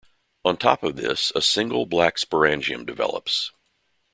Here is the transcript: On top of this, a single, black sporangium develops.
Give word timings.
On 0.43 0.57
top 0.57 0.81
of 0.81 0.95
this, 0.95 1.31
a 1.35 1.43
single, 1.43 1.85
black 1.85 2.15
sporangium 2.15 2.87
develops. 2.87 3.51